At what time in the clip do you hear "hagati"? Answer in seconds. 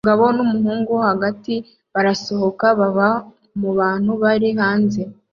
1.09-1.53